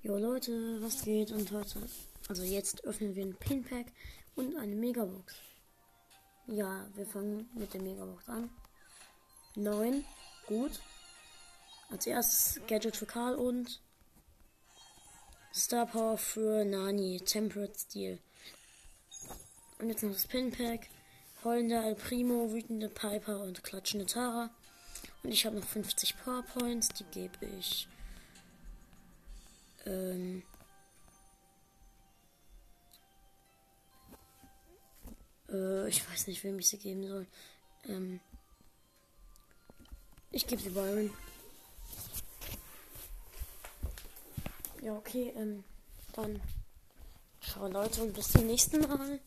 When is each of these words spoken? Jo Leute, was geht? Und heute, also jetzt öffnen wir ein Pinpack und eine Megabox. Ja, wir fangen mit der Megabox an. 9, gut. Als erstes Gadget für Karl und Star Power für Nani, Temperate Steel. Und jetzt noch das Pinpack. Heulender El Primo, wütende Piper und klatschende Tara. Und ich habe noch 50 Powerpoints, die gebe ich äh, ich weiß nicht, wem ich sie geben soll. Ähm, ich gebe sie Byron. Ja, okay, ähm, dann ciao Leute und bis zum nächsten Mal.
Jo 0.00 0.16
Leute, 0.16 0.80
was 0.80 1.02
geht? 1.02 1.32
Und 1.32 1.50
heute, 1.50 1.80
also 2.28 2.44
jetzt 2.44 2.84
öffnen 2.84 3.16
wir 3.16 3.24
ein 3.24 3.34
Pinpack 3.34 3.86
und 4.36 4.56
eine 4.56 4.76
Megabox. 4.76 5.34
Ja, 6.46 6.88
wir 6.94 7.04
fangen 7.04 7.50
mit 7.54 7.74
der 7.74 7.82
Megabox 7.82 8.28
an. 8.28 8.48
9, 9.56 10.04
gut. 10.46 10.70
Als 11.90 12.06
erstes 12.06 12.60
Gadget 12.68 12.96
für 12.96 13.06
Karl 13.06 13.34
und 13.34 13.80
Star 15.52 15.86
Power 15.86 16.16
für 16.16 16.64
Nani, 16.64 17.20
Temperate 17.20 17.76
Steel. 17.76 18.20
Und 19.80 19.88
jetzt 19.88 20.04
noch 20.04 20.12
das 20.12 20.28
Pinpack. 20.28 20.86
Heulender 21.42 21.84
El 21.84 21.96
Primo, 21.96 22.52
wütende 22.52 22.88
Piper 22.88 23.40
und 23.40 23.64
klatschende 23.64 24.06
Tara. 24.06 24.50
Und 25.24 25.32
ich 25.32 25.44
habe 25.44 25.56
noch 25.56 25.66
50 25.66 26.16
Powerpoints, 26.22 26.90
die 26.90 27.04
gebe 27.04 27.46
ich 27.58 27.88
äh, 35.58 35.88
ich 35.88 36.08
weiß 36.08 36.26
nicht, 36.26 36.42
wem 36.44 36.58
ich 36.58 36.68
sie 36.68 36.78
geben 36.78 37.06
soll. 37.06 37.26
Ähm, 37.88 38.20
ich 40.30 40.46
gebe 40.46 40.62
sie 40.62 40.70
Byron. 40.70 41.10
Ja, 44.82 44.94
okay, 44.94 45.32
ähm, 45.36 45.64
dann 46.12 46.40
ciao 47.42 47.66
Leute 47.68 48.02
und 48.02 48.14
bis 48.14 48.28
zum 48.28 48.46
nächsten 48.46 48.80
Mal. 48.82 49.18